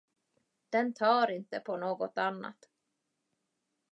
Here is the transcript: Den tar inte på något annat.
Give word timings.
Den 0.73 0.93
tar 0.93 1.31
inte 1.31 1.59
på 1.59 1.77
något 1.77 2.17
annat. 2.17 2.69